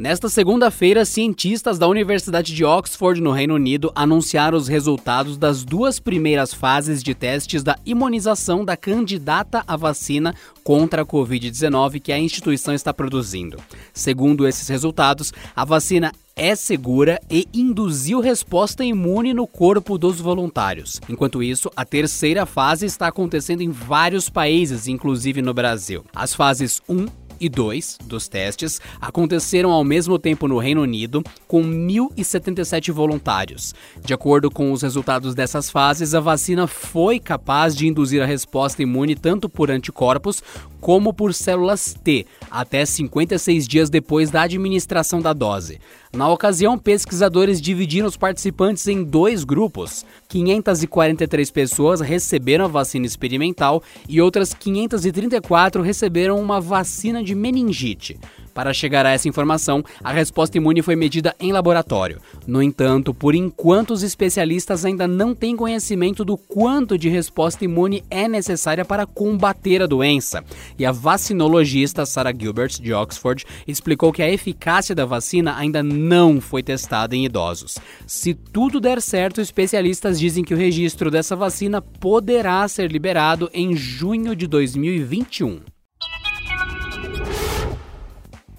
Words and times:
Nesta 0.00 0.30
segunda-feira, 0.30 1.04
cientistas 1.04 1.78
da 1.78 1.86
Universidade 1.86 2.54
de 2.54 2.64
Oxford, 2.64 3.20
no 3.20 3.32
Reino 3.32 3.54
Unido, 3.54 3.92
anunciaram 3.94 4.56
os 4.56 4.66
resultados 4.66 5.36
das 5.36 5.62
duas 5.62 6.00
primeiras 6.00 6.54
fases 6.54 7.02
de 7.02 7.14
testes 7.14 7.62
da 7.62 7.76
imunização 7.84 8.64
da 8.64 8.78
candidata 8.78 9.62
à 9.66 9.76
vacina 9.76 10.34
contra 10.64 11.02
a 11.02 11.04
Covid-19 11.04 12.00
que 12.00 12.12
a 12.12 12.18
instituição 12.18 12.72
está 12.72 12.94
produzindo. 12.94 13.58
Segundo 13.92 14.48
esses 14.48 14.66
resultados, 14.68 15.34
a 15.54 15.66
vacina 15.66 16.12
é 16.34 16.54
segura 16.54 17.20
e 17.30 17.46
induziu 17.52 18.20
resposta 18.20 18.82
imune 18.82 19.34
no 19.34 19.46
corpo 19.46 19.98
dos 19.98 20.18
voluntários. 20.18 20.98
Enquanto 21.10 21.42
isso, 21.42 21.70
a 21.76 21.84
terceira 21.84 22.46
fase 22.46 22.86
está 22.86 23.08
acontecendo 23.08 23.60
em 23.60 23.68
vários 23.68 24.30
países, 24.30 24.88
inclusive 24.88 25.42
no 25.42 25.52
Brasil. 25.52 26.06
As 26.14 26.32
fases 26.32 26.80
1 26.88 27.04
e 27.40 27.48
2 27.48 27.98
dos 28.04 28.28
testes 28.28 28.80
aconteceram 29.00 29.70
ao 29.70 29.82
mesmo 29.82 30.18
tempo 30.18 30.46
no 30.46 30.58
Reino 30.58 30.82
Unido, 30.82 31.22
com 31.48 31.62
1.077 31.62 32.92
voluntários. 32.92 33.74
De 34.04 34.12
acordo 34.12 34.50
com 34.50 34.70
os 34.72 34.82
resultados 34.82 35.34
dessas 35.34 35.70
fases, 35.70 36.14
a 36.14 36.20
vacina 36.20 36.66
foi 36.66 37.18
capaz 37.18 37.74
de 37.74 37.86
induzir 37.86 38.22
a 38.22 38.26
resposta 38.26 38.82
imune 38.82 39.14
tanto 39.14 39.48
por 39.48 39.70
anticorpos 39.70 40.42
como 40.80 41.12
por 41.12 41.34
células 41.34 41.94
T, 42.02 42.26
até 42.50 42.84
56 42.84 43.68
dias 43.68 43.90
depois 43.90 44.30
da 44.30 44.42
administração 44.42 45.20
da 45.20 45.32
dose. 45.32 45.78
Na 46.12 46.28
ocasião, 46.28 46.76
pesquisadores 46.76 47.60
dividiram 47.60 48.08
os 48.08 48.16
participantes 48.16 48.88
em 48.88 49.04
dois 49.04 49.44
grupos. 49.44 50.04
543 50.28 51.50
pessoas 51.50 52.00
receberam 52.00 52.64
a 52.64 52.68
vacina 52.68 53.06
experimental 53.06 53.82
e 54.08 54.20
outras 54.20 54.52
534 54.52 55.82
receberam 55.82 56.40
uma 56.40 56.60
vacina 56.60 57.22
de 57.22 57.34
meningite. 57.34 58.18
Para 58.60 58.74
chegar 58.74 59.06
a 59.06 59.10
essa 59.12 59.26
informação, 59.26 59.82
a 60.04 60.12
resposta 60.12 60.58
imune 60.58 60.82
foi 60.82 60.94
medida 60.94 61.34
em 61.40 61.50
laboratório. 61.50 62.20
No 62.46 62.62
entanto, 62.62 63.14
por 63.14 63.34
enquanto, 63.34 63.92
os 63.92 64.02
especialistas 64.02 64.84
ainda 64.84 65.08
não 65.08 65.34
têm 65.34 65.56
conhecimento 65.56 66.26
do 66.26 66.36
quanto 66.36 66.98
de 66.98 67.08
resposta 67.08 67.64
imune 67.64 68.04
é 68.10 68.28
necessária 68.28 68.84
para 68.84 69.06
combater 69.06 69.80
a 69.80 69.86
doença. 69.86 70.44
E 70.78 70.84
a 70.84 70.92
vacinologista 70.92 72.04
Sarah 72.04 72.34
Gilbert, 72.38 72.82
de 72.82 72.92
Oxford, 72.92 73.46
explicou 73.66 74.12
que 74.12 74.22
a 74.22 74.30
eficácia 74.30 74.94
da 74.94 75.06
vacina 75.06 75.56
ainda 75.56 75.82
não 75.82 76.38
foi 76.38 76.62
testada 76.62 77.16
em 77.16 77.24
idosos. 77.24 77.78
Se 78.06 78.34
tudo 78.34 78.78
der 78.78 79.00
certo, 79.00 79.40
especialistas 79.40 80.20
dizem 80.20 80.44
que 80.44 80.52
o 80.52 80.58
registro 80.58 81.10
dessa 81.10 81.34
vacina 81.34 81.80
poderá 81.80 82.68
ser 82.68 82.92
liberado 82.92 83.48
em 83.54 83.74
junho 83.74 84.36
de 84.36 84.46
2021. 84.46 85.60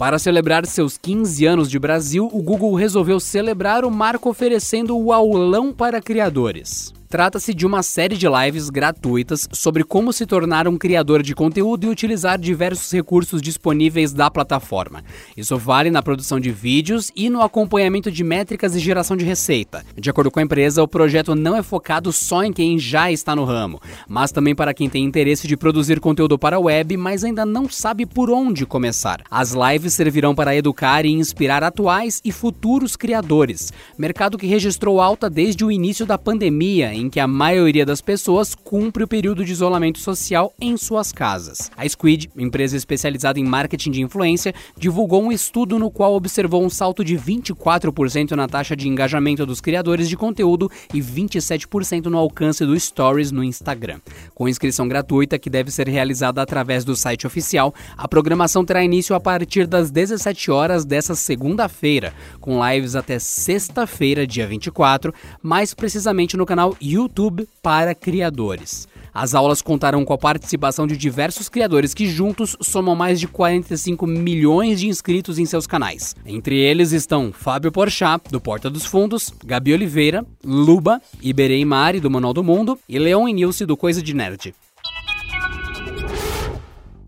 Para 0.01 0.17
celebrar 0.17 0.65
seus 0.65 0.97
15 0.97 1.45
anos 1.45 1.69
de 1.69 1.77
Brasil, 1.77 2.27
o 2.33 2.41
Google 2.41 2.73
resolveu 2.73 3.19
celebrar 3.19 3.85
o 3.85 3.91
marco 3.91 4.31
oferecendo 4.31 4.97
o 4.97 5.13
aulão 5.13 5.71
para 5.71 6.01
criadores. 6.01 6.91
Trata-se 7.11 7.53
de 7.53 7.65
uma 7.65 7.83
série 7.83 8.15
de 8.15 8.25
lives 8.25 8.69
gratuitas 8.69 9.45
sobre 9.51 9.83
como 9.83 10.13
se 10.13 10.25
tornar 10.25 10.65
um 10.65 10.77
criador 10.77 11.21
de 11.21 11.35
conteúdo 11.35 11.85
e 11.85 11.89
utilizar 11.89 12.39
diversos 12.39 12.89
recursos 12.89 13.41
disponíveis 13.41 14.13
da 14.13 14.31
plataforma. 14.31 15.03
Isso 15.35 15.57
vale 15.57 15.91
na 15.91 16.01
produção 16.01 16.39
de 16.39 16.51
vídeos 16.51 17.11
e 17.13 17.29
no 17.29 17.41
acompanhamento 17.41 18.09
de 18.09 18.23
métricas 18.23 18.77
e 18.77 18.79
geração 18.79 19.17
de 19.17 19.25
receita. 19.25 19.83
De 19.93 20.09
acordo 20.09 20.31
com 20.31 20.39
a 20.39 20.43
empresa, 20.43 20.81
o 20.81 20.87
projeto 20.87 21.35
não 21.35 21.53
é 21.53 21.61
focado 21.61 22.13
só 22.13 22.45
em 22.45 22.53
quem 22.53 22.79
já 22.79 23.11
está 23.11 23.35
no 23.35 23.43
ramo, 23.43 23.81
mas 24.07 24.31
também 24.31 24.55
para 24.55 24.73
quem 24.73 24.89
tem 24.89 25.03
interesse 25.03 25.49
de 25.49 25.57
produzir 25.57 25.99
conteúdo 25.99 26.39
para 26.39 26.55
a 26.55 26.61
web, 26.61 26.95
mas 26.95 27.25
ainda 27.25 27.45
não 27.45 27.67
sabe 27.67 28.05
por 28.05 28.29
onde 28.31 28.65
começar. 28.65 29.21
As 29.29 29.51
lives 29.51 29.93
servirão 29.93 30.33
para 30.33 30.55
educar 30.55 31.05
e 31.05 31.11
inspirar 31.11 31.61
atuais 31.61 32.21
e 32.23 32.31
futuros 32.31 32.95
criadores, 32.95 33.73
mercado 33.97 34.37
que 34.37 34.47
registrou 34.47 35.01
alta 35.01 35.29
desde 35.29 35.65
o 35.65 35.69
início 35.69 36.05
da 36.05 36.17
pandemia 36.17 37.00
em 37.01 37.09
que 37.09 37.19
a 37.19 37.27
maioria 37.27 37.85
das 37.85 37.99
pessoas 37.99 38.53
cumpre 38.53 39.03
o 39.03 39.07
período 39.07 39.43
de 39.43 39.51
isolamento 39.51 39.99
social 39.99 40.53
em 40.61 40.77
suas 40.77 41.11
casas. 41.11 41.71
A 41.75 41.87
Squid, 41.87 42.29
empresa 42.37 42.77
especializada 42.77 43.39
em 43.39 43.43
marketing 43.43 43.91
de 43.91 44.01
influência, 44.01 44.53
divulgou 44.77 45.23
um 45.23 45.31
estudo 45.31 45.79
no 45.79 45.89
qual 45.89 46.13
observou 46.13 46.63
um 46.63 46.69
salto 46.69 47.03
de 47.03 47.17
24% 47.17 48.31
na 48.31 48.47
taxa 48.47 48.75
de 48.75 48.87
engajamento 48.87 49.45
dos 49.45 49.59
criadores 49.59 50.07
de 50.07 50.15
conteúdo 50.15 50.69
e 50.93 51.01
27% 51.01 52.05
no 52.05 52.17
alcance 52.17 52.63
do 52.65 52.79
Stories 52.79 53.31
no 53.31 53.43
Instagram. 53.43 53.99
Com 54.35 54.47
inscrição 54.47 54.87
gratuita, 54.87 55.39
que 55.39 55.49
deve 55.49 55.71
ser 55.71 55.87
realizada 55.87 56.41
através 56.41 56.85
do 56.85 56.95
site 56.95 57.25
oficial, 57.25 57.73
a 57.97 58.07
programação 58.07 58.63
terá 58.63 58.83
início 58.83 59.15
a 59.15 59.19
partir 59.19 59.65
das 59.65 59.89
17 59.89 60.51
horas 60.51 60.85
dessa 60.85 61.15
segunda-feira, 61.15 62.13
com 62.39 62.63
lives 62.63 62.95
até 62.95 63.17
sexta-feira, 63.17 64.27
dia 64.27 64.45
24, 64.45 65.11
mais 65.41 65.73
precisamente 65.73 66.37
no 66.37 66.45
canal 66.45 66.75
YouTube 66.79 66.90
para 67.61 67.95
criadores. 67.95 68.87
As 69.13 69.35
aulas 69.35 69.61
contarão 69.61 70.05
com 70.05 70.13
a 70.13 70.17
participação 70.17 70.87
de 70.87 70.95
diversos 70.95 71.49
criadores 71.49 71.93
que 71.93 72.07
juntos 72.07 72.55
somam 72.61 72.95
mais 72.95 73.19
de 73.19 73.27
45 73.27 74.07
milhões 74.07 74.79
de 74.79 74.87
inscritos 74.87 75.37
em 75.37 75.45
seus 75.45 75.67
canais. 75.67 76.15
Entre 76.25 76.57
eles 76.57 76.91
estão 76.93 77.31
Fábio 77.33 77.71
Porchat, 77.71 78.31
do 78.31 78.39
Porta 78.39 78.69
dos 78.69 78.85
Fundos, 78.85 79.33
Gabi 79.45 79.73
Oliveira, 79.73 80.25
Luba, 80.43 81.01
Iberei 81.21 81.65
Mari, 81.65 81.99
do 81.99 82.09
Manual 82.09 82.33
do 82.33 82.43
Mundo 82.43 82.79
e 82.87 82.97
Leon 82.97 83.27
Nilce, 83.27 83.65
do 83.65 83.75
Coisa 83.75 84.01
de 84.01 84.13
Nerd. 84.13 84.53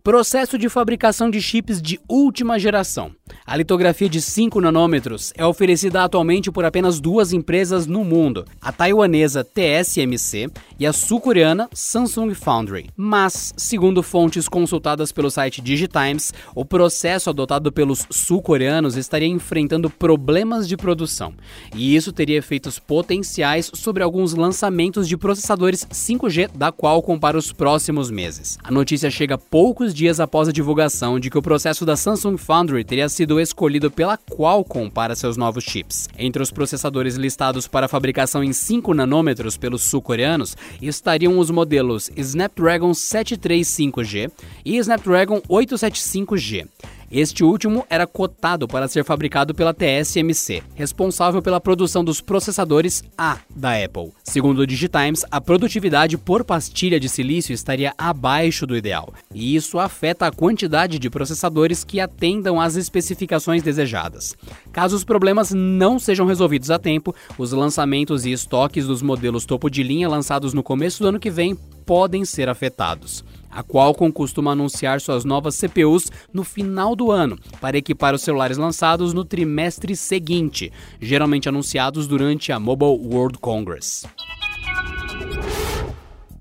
Processo 0.06 0.58
de 0.58 0.68
fabricação 0.68 1.30
de 1.30 1.42
chips 1.42 1.82
de 1.82 1.98
última 2.10 2.60
geração. 2.60 3.16
A 3.46 3.56
litografia 3.56 4.10
de 4.10 4.22
5 4.22 4.60
nanômetros 4.60 5.32
é 5.38 5.46
oferecida 5.46 6.04
atualmente 6.04 6.52
por 6.52 6.66
apenas 6.66 7.00
duas 7.00 7.32
empresas 7.32 7.88
no 7.88 8.04
mundo, 8.04 8.44
a 8.62 8.70
taiwanesa 8.70 9.46
TSMC 9.46 10.50
e 10.78 10.86
a 10.86 10.92
sul-coreana 10.92 11.70
Samsung 11.74 12.34
Foundry. 12.34 12.90
Mas, 12.98 13.54
segundo 13.56 14.04
fontes 14.04 14.50
consultadas 14.50 15.14
pelo 15.14 15.32
site 15.32 15.62
Digitimes, 15.62 16.34
o 16.54 16.66
processo 16.66 17.30
adotado 17.30 17.72
pelos 17.72 18.06
sul-coreanos 18.10 18.98
estaria 18.98 19.30
enfrentando 19.30 19.90
problemas 19.90 20.68
de 20.68 20.76
produção, 20.76 21.34
e 21.74 21.96
isso 21.96 22.12
teria 22.12 22.40
efeitos 22.40 22.78
potenciais 22.78 23.72
sobre 23.74 24.04
alguns 24.04 24.34
lançamentos 24.34 25.08
de 25.08 25.16
processadores 25.16 25.86
5G 25.86 26.50
da 26.54 26.74
Qualcomm 26.74 27.18
para 27.18 27.38
os 27.38 27.54
próximos 27.54 28.12
meses. 28.12 28.58
A 28.62 28.70
notícia 28.70 29.10
chega 29.10 29.38
poucos 29.38 29.93
dias 29.94 30.20
após 30.20 30.48
a 30.48 30.52
divulgação 30.52 31.20
de 31.20 31.30
que 31.30 31.38
o 31.38 31.42
processo 31.42 31.86
da 31.86 31.96
Samsung 31.96 32.38
Foundry 32.38 32.84
teria 32.84 33.08
sido 33.08 33.40
escolhido 33.40 33.92
pela 33.92 34.18
Qualcomm 34.18 34.90
para 34.90 35.16
seus 35.16 35.38
novos 35.38 35.64
chips. 35.64 36.10
Entre 36.18 36.42
os 36.42 36.52
processadores 36.52 37.16
listados 37.16 37.68
para 37.68 37.88
fabricação 37.88 38.44
em 38.44 38.52
5 38.52 38.94
nanômetros 38.94 39.58
pelos 39.58 39.84
sul-coreanos 39.84 40.58
estariam 40.82 41.38
os 41.38 41.52
modelos 41.52 42.10
Snapdragon 42.18 42.92
735G 42.92 44.32
e 44.66 44.78
Snapdragon 44.78 45.42
875G. 45.42 46.68
Este 47.16 47.44
último 47.44 47.86
era 47.92 48.08
cotado 48.08 48.68
para 48.68 48.88
ser 48.88 49.06
fabricado 49.06 49.54
pela 49.54 49.72
TSMC, 49.72 50.64
responsável 50.74 51.44
pela 51.44 51.62
produção 51.62 52.04
dos 52.04 52.20
processadores 52.20 53.04
A 53.16 53.38
da 53.56 53.74
Apple. 53.78 54.12
Segundo 54.24 54.62
o 54.62 54.66
Digitimes, 54.66 55.24
a 55.30 55.40
produtividade 55.40 56.18
por 56.18 56.44
pastilha 56.44 57.00
de 57.00 57.08
silício 57.08 57.54
estaria 57.54 57.94
abaixo 58.00 58.66
do 58.66 58.76
ideal, 58.76 59.14
e 59.32 59.56
isso 59.56 59.78
afeta 59.78 60.26
a 60.26 60.32
quantidade 60.32 60.98
de 60.98 61.08
processadores 61.08 61.84
que 61.84 62.00
atendam 62.00 62.60
às 62.60 62.76
especificações 62.76 63.62
desejadas. 63.62 64.36
Caso 64.72 64.96
os 64.96 65.04
problemas 65.04 65.52
não 65.52 66.00
sejam 66.00 66.26
resolvidos 66.26 66.72
a 66.72 66.80
tempo, 66.80 67.14
os 67.38 67.52
lançamentos 67.52 68.26
e 68.26 68.32
estoques 68.32 68.88
dos 68.88 69.04
modelos 69.04 69.46
topo 69.46 69.70
de 69.70 69.84
linha 69.84 70.10
lançados 70.10 70.52
no 70.52 70.64
começo 70.64 71.04
do 71.04 71.10
ano 71.10 71.20
que 71.20 71.30
vem 71.30 71.56
podem 71.86 72.26
ser 72.26 72.50
afetados. 72.50 73.24
A 73.50 73.64
Qualcomm 73.64 74.12
costuma 74.12 74.54
anunciar 74.54 75.00
suas 75.00 75.24
novas 75.24 75.56
CPUs 75.56 76.12
no 76.34 76.44
final 76.44 76.96
do 76.96 77.12
ano, 77.12 77.38
para 77.62 77.78
equipar 77.78 78.16
os 78.16 78.24
celulares 78.24 78.58
lançados 78.58 79.14
no 79.14 79.24
trimestre 79.24 79.96
seguinte, 79.96 80.72
geralmente 81.00 81.48
anunciados 81.48 82.08
durante 82.08 82.52
a 82.52 82.60
Mobile 82.60 83.00
World 83.14 83.38
Congress. 83.38 84.06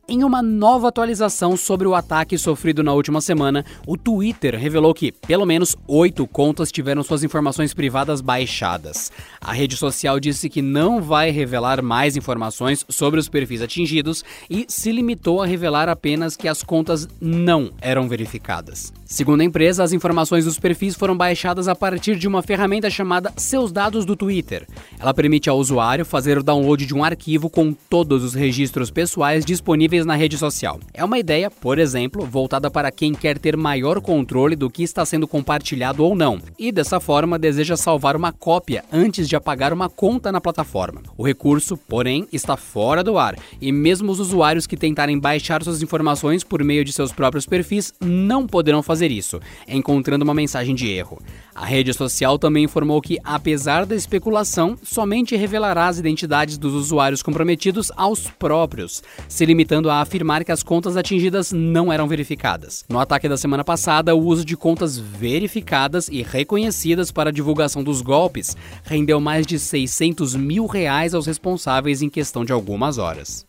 Em 0.09 0.25
uma 0.25 0.43
nova 0.43 0.89
atualização 0.89 1.57
sobre 1.57 1.87
o 1.87 1.95
ataque 1.95 2.37
sofrido 2.37 2.83
na 2.83 2.93
última 2.93 3.21
semana, 3.21 3.65
o 3.87 3.97
Twitter 3.97 4.59
revelou 4.59 4.93
que 4.93 5.13
pelo 5.13 5.47
menos 5.47 5.77
oito 5.87 6.27
contas 6.27 6.73
tiveram 6.73 7.05
suas 7.05 7.23
informações 7.23 7.73
privadas 7.73 8.21
baixadas. 8.21 9.13
A 9.41 9.53
rede 9.53 9.77
social 9.77 10.19
disse 10.19 10.49
que 10.49 10.61
não 10.61 11.01
vai 11.01 11.31
revelar 11.31 11.81
mais 11.81 12.17
informações 12.17 12.85
sobre 12.89 13.21
os 13.21 13.29
perfis 13.29 13.63
atingidos 13.63 14.25
e 14.51 14.67
se 14.69 14.91
limitou 14.91 15.41
a 15.41 15.47
revelar 15.47 15.89
apenas 15.89 16.37
que 16.37 16.49
as 16.49 16.65
contas 16.65 17.09
não 17.21 17.71
eram 17.81 18.09
verificadas. 18.09 18.93
Segundo 19.05 19.43
a 19.43 19.45
empresa, 19.45 19.85
as 19.85 19.93
informações 19.93 20.47
dos 20.47 20.59
perfis 20.59 20.97
foram 20.97 21.17
baixadas 21.17 21.69
a 21.69 21.77
partir 21.77 22.17
de 22.17 22.27
uma 22.27 22.43
ferramenta 22.43 22.91
chamada 22.91 23.33
Seus 23.37 23.71
Dados 23.71 24.05
do 24.05 24.17
Twitter. 24.17 24.67
Ela 24.99 25.15
permite 25.15 25.49
ao 25.49 25.59
usuário 25.59 26.05
fazer 26.05 26.39
o 26.39 26.43
download 26.43 26.85
de 26.85 26.95
um 26.95 27.05
arquivo 27.05 27.49
com 27.49 27.73
todos 27.73 28.25
os 28.25 28.35
registros 28.35 28.91
pessoais 28.91 29.45
disponíveis 29.45 29.92
na 30.01 30.17
rede 30.17 30.39
social. 30.39 30.81
É 30.95 31.05
uma 31.05 31.19
ideia, 31.19 31.51
por 31.51 31.79
exemplo, 31.79 32.25
voltada 32.25 32.71
para 32.71 32.91
quem 32.91 33.13
quer 33.13 33.39
ter 33.39 33.57
maior 33.57 34.01
controle 34.01 34.57
do 34.57 34.71
que 34.71 34.83
está 34.83 35.05
sendo 35.05 35.29
compartilhado 35.29 36.03
ou 36.03 36.17
não, 36.17 36.41
e 36.59 36.73
dessa 36.73 36.99
forma 36.99 37.39
deseja 37.39 37.77
salvar 37.77 38.17
uma 38.17 38.33
cópia 38.33 38.85
antes 38.91 39.29
de 39.29 39.37
apagar 39.37 39.73
uma 39.73 39.89
conta 39.89 40.33
na 40.33 40.41
plataforma. 40.41 41.03
O 41.17 41.27
recurso, 41.27 41.77
porém, 41.77 42.27
está 42.33 42.57
fora 42.57 43.05
do 43.05 43.19
ar, 43.19 43.37
e 43.61 43.71
mesmo 43.71 44.11
os 44.11 44.19
usuários 44.19 44.67
que 44.67 44.77
tentarem 44.77 45.19
baixar 45.19 45.63
suas 45.63 45.83
informações 45.83 46.43
por 46.43 46.65
meio 46.65 46.85
de 46.85 46.93
seus 46.93 47.13
próprios 47.13 47.45
perfis 47.45 47.93
não 48.01 48.47
poderão 48.47 48.83
fazer 48.83 49.11
isso, 49.11 49.39
encontrando 49.69 50.25
uma 50.25 50.35
mensagem 50.35 50.75
de 50.75 50.89
erro. 50.89 51.21
A 51.55 51.67
rede 51.67 51.93
social 51.93 52.39
também 52.39 52.65
informou 52.65 53.01
que, 53.03 53.19
apesar 53.23 53.85
da 53.85 53.95
especulação, 53.95 54.77
somente 54.83 55.37
revelará 55.37 55.87
as 55.87 55.99
identidades 55.99 56.57
dos 56.57 56.73
usuários 56.73 57.23
comprometidos 57.23 57.93
aos 57.95 58.29
próprios, 58.31 59.03
se 59.29 59.45
limitando 59.45 59.82
a 59.91 60.01
afirmar 60.01 60.45
que 60.45 60.53
as 60.53 60.63
contas 60.63 60.97
atingidas 60.97 61.53
não 61.53 61.93
eram 61.93 62.09
verificadas. 62.09 62.85
No 62.89 62.99
ataque 62.99 63.29
da 63.29 63.37
semana 63.37 63.65
passada, 63.65 64.15
o 64.15 64.25
uso 64.25 64.45
de 64.45 64.57
contas 64.57 64.99
verificadas 64.99 66.09
e 66.09 66.23
reconhecidas 66.23 67.11
para 67.11 67.31
a 67.31 67.33
divulgação 67.33 67.83
dos 67.83 68.03
golpes 68.03 68.57
rendeu 68.85 69.21
mais 69.21 69.47
de 69.47 69.59
600 69.59 70.35
mil 70.35 70.67
reais 70.67 71.15
aos 71.15 71.27
responsáveis 71.27 72.03
em 72.03 72.11
questão 72.11 72.45
de 72.45 72.53
algumas 72.53 72.99
horas. 72.99 73.47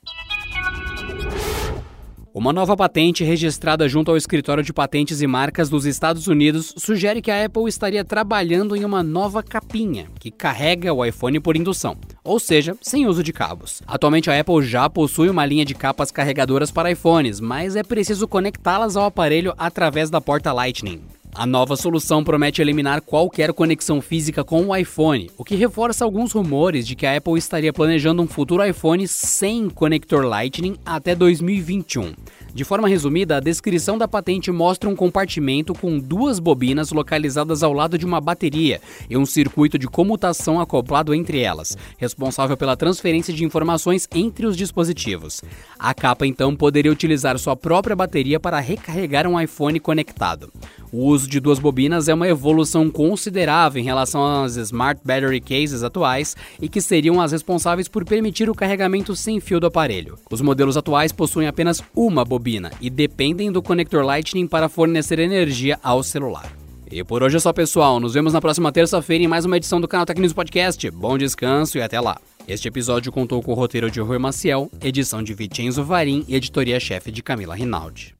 Uma 2.34 2.52
nova 2.52 2.76
patente 2.76 3.24
registrada 3.24 3.88
junto 3.88 4.10
ao 4.10 4.18
Escritório 4.18 4.64
de 4.64 4.74
Patentes 4.74 5.22
e 5.22 5.28
Marcas 5.28 5.70
dos 5.70 5.86
Estados 5.86 6.26
Unidos 6.26 6.74
sugere 6.78 7.22
que 7.22 7.30
a 7.30 7.46
Apple 7.46 7.70
estaria 7.70 8.04
trabalhando 8.04 8.76
em 8.76 8.84
uma 8.84 9.04
nova 9.04 9.44
capinha 9.44 10.08
que 10.20 10.32
carrega 10.32 10.92
o 10.92 11.06
iPhone 11.06 11.40
por 11.40 11.56
indução, 11.56 11.96
ou 12.24 12.40
seja, 12.40 12.76
sem 12.82 13.06
uso 13.06 13.22
de 13.22 13.32
cabos. 13.32 13.84
Atualmente 13.86 14.32
a 14.32 14.40
Apple 14.40 14.64
já 14.64 14.90
possui 14.90 15.30
uma 15.30 15.46
linha 15.46 15.64
de 15.64 15.76
capas 15.76 16.10
carregadoras 16.10 16.72
para 16.72 16.90
iPhones, 16.90 17.40
mas 17.40 17.76
é 17.76 17.84
preciso 17.84 18.28
conectá-las 18.28 18.98
ao 18.98 19.06
aparelho 19.06 19.54
através 19.56 20.10
da 20.10 20.20
porta 20.20 20.52
Lightning. 20.52 21.04
A 21.36 21.48
nova 21.48 21.76
solução 21.76 22.24
promete 22.24 22.62
eliminar 22.62 23.02
qualquer 23.02 23.54
conexão 23.54 24.00
física 24.00 24.44
com 24.44 24.68
o 24.68 24.76
iPhone, 24.76 25.32
o 25.36 25.44
que 25.44 25.56
reforça 25.56 26.06
alguns 26.06 26.32
rumores 26.32 26.86
de 26.86 26.96
que 26.96 27.08
a 27.08 27.18
Apple 27.18 27.40
estaria 27.40 27.74
planejando 27.74 28.22
um 28.22 28.28
futuro 28.28 28.64
iPhone 28.64 29.08
sem 29.08 29.68
conector 29.68 30.24
Lightning 30.24 30.76
até 30.86 31.16
2021. 31.16 32.14
De 32.54 32.64
forma 32.64 32.88
resumida, 32.88 33.38
a 33.38 33.40
descrição 33.40 33.98
da 33.98 34.08
patente 34.08 34.52
mostra 34.52 34.88
um 34.88 34.96
compartimento 34.96 35.74
com 35.74 35.98
duas 35.98 36.38
bobinas 36.38 36.92
localizadas 36.92 37.64
ao 37.64 37.74
lado 37.74 37.98
de 37.98 38.06
uma 38.06 38.22
bateria 38.22 38.80
e 39.10 39.18
um 39.18 39.26
circuito 39.26 39.80
de 39.80 39.88
comutação 39.88 40.62
acoplado 40.62 41.16
entre 41.16 41.40
elas, 41.40 41.76
responsável 41.98 42.56
pela 42.56 42.78
transferência 42.78 43.34
de 43.34 43.44
informações 43.44 44.08
entre 44.14 44.46
os 44.46 44.56
dispositivos. 44.56 45.42
A 45.80 45.96
capa 45.96 46.28
então 46.28 46.56
poderia 46.56 46.92
utilizar 46.92 47.40
sua 47.40 47.56
própria 47.56 47.96
bateria 47.96 48.40
para 48.40 48.60
recarregar 48.60 49.26
um 49.26 49.42
iPhone 49.42 49.80
conectado. 49.80 50.54
O 50.94 51.08
uso 51.08 51.28
de 51.28 51.40
duas 51.40 51.58
bobinas 51.58 52.08
é 52.08 52.14
uma 52.14 52.28
evolução 52.28 52.88
considerável 52.88 53.82
em 53.82 53.84
relação 53.84 54.44
às 54.44 54.58
Smart 54.58 55.02
Battery 55.04 55.42
Cases 55.42 55.82
atuais 55.82 56.36
e 56.62 56.70
que 56.70 56.80
seriam 56.80 57.20
as 57.20 57.32
responsáveis 57.32 57.88
por 57.88 58.06
permitir 58.06 58.48
o 58.48 58.54
carregamento 58.54 59.16
sem 59.16 59.40
fio 59.40 59.60
do 59.60 59.66
aparelho. 59.66 60.20
Os 60.30 60.40
modelos 60.40 60.78
atuais 60.78 61.12
possuem 61.12 61.48
apenas 61.48 61.82
uma 61.96 62.24
bobina 62.24 62.72
e 62.80 62.92
dependem 62.92 63.52
do 63.52 63.60
conector 63.60 64.06
Lightning 64.06 64.46
para 64.46 64.70
fornecer 64.70 65.18
energia 65.18 65.80
ao 65.82 66.04
celular. 66.04 66.56
E 66.92 67.04
por 67.04 67.24
hoje 67.24 67.38
é 67.38 67.40
só, 67.40 67.52
pessoal. 67.52 68.00
Nos 68.00 68.14
vemos 68.14 68.32
na 68.32 68.40
próxima 68.40 68.72
terça-feira 68.72 69.24
em 69.24 69.28
mais 69.28 69.46
uma 69.46 69.58
edição 69.58 69.82
do 69.82 69.88
canal 69.88 70.06
Tecnismo 70.06 70.36
Podcast. 70.36 70.92
Bom 70.92 71.18
descanso 71.18 71.76
e 71.80 71.82
até 71.82 72.00
lá. 72.00 72.20
Este 72.48 72.68
episódio 72.68 73.12
contou 73.12 73.42
com 73.42 73.52
o 73.52 73.56
roteiro 73.56 73.90
de 73.90 74.00
Rui 74.00 74.20
Maciel, 74.20 74.70
edição 74.80 75.24
de 75.24 75.34
Vicenzo 75.34 75.84
Varim 75.84 76.24
e 76.28 76.36
editoria-chefe 76.36 77.12
de 77.12 77.24
Camila 77.24 77.56
Rinaldi. 77.56 78.14